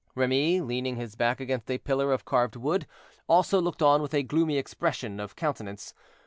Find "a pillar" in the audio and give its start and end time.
1.69-2.11